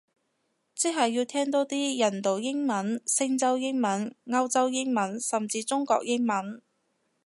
[0.73, 6.59] 即係要聽多啲印度英文，星洲英文，歐洲英文，甚至中國英文